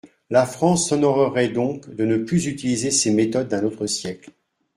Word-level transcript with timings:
La 0.31 0.47
France 0.47 0.89
s’honorerait 0.89 1.49
donc 1.49 1.87
de 1.93 2.05
ne 2.05 2.17
plus 2.17 2.47
utiliser 2.47 2.89
ces 2.89 3.11
méthodes 3.13 3.49
d’un 3.49 3.63
autre 3.63 3.85
siècle. 3.85 4.31